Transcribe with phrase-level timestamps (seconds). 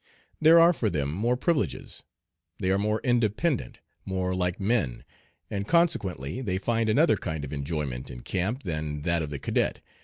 [0.41, 2.01] There are for them more privileges.
[2.59, 5.03] They are more independent more like men;
[5.51, 9.79] and consequently they find another kind of enjoyment in camp than that of the cadet.